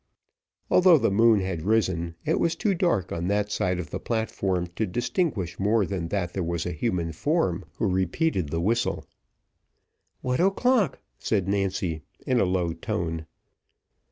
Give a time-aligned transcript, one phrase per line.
[0.71, 4.65] Although the moon had risen, it was too dark on that side of the platform
[4.75, 9.05] to distinguish more than that there was a human form, who repeated the whistle.
[10.21, 13.27] "What's o'clock?" said Nancy, in a low tone.